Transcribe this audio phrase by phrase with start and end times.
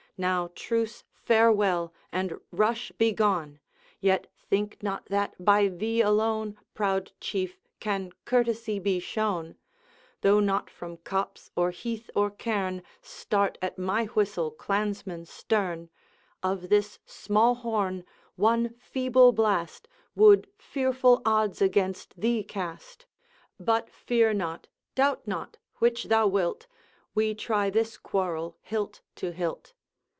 [0.17, 1.91] Now, truce, farewell!
[2.11, 3.59] and, rush, begone!
[3.99, 7.57] Yet think not that by thee alone, Proud Chief!
[7.79, 9.55] can courtesy be shown;
[10.21, 15.89] Though not from copse, or heath, or cairn, Start at my whistle clansmen stern,
[16.43, 18.05] Of this small horn
[18.35, 23.07] one feeble blast Would fearful odds against thee cast.
[23.59, 26.67] But fear not doubt not which thou wilt
[27.15, 29.73] We try this quarrel hilt to hilt.'